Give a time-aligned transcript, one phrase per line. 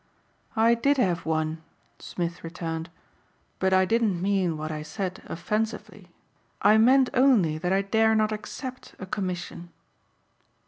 [0.55, 1.61] "I did have one,"
[1.99, 2.89] Smith returned,
[3.59, 6.07] "but I didn't mean what I said offensively.
[6.59, 9.69] I meant only that I dare not accept a commission."